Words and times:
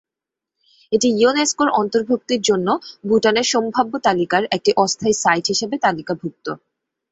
এটি 0.91 1.07
ইউনেস্কোর 1.15 1.69
অন্তর্ভুক্তির 1.73 2.41
জন্য 2.41 2.67
ভুটানের 3.09 3.47
সম্ভাব্য 3.53 3.93
তালিকার 4.05 4.43
একটি 4.55 4.71
অস্থায়ী 4.77 5.15
সাইট 5.23 5.45
হিসাবে 5.47 5.75
তালিকাভুক্ত। 5.77 6.45